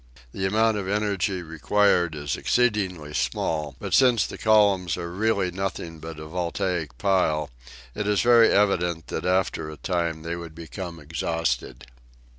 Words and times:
The 0.31 0.47
amount 0.47 0.77
of 0.77 0.87
energy 0.87 1.43
required 1.43 2.15
is 2.15 2.35
exceedingly 2.35 3.13
small, 3.13 3.75
but 3.77 3.93
since 3.93 4.25
the 4.25 4.39
columns 4.39 4.97
are 4.97 5.11
really 5.11 5.51
nothing 5.51 5.99
but 5.99 6.17
a 6.19 6.25
voltaic 6.25 6.97
pile, 6.97 7.51
it 7.93 8.07
is 8.07 8.21
very 8.21 8.49
evident 8.49 9.09
that 9.09 9.27
after 9.27 9.69
a 9.69 9.77
time 9.77 10.23
they 10.23 10.35
would 10.35 10.55
become 10.55 10.99
exhausted. 10.99 11.85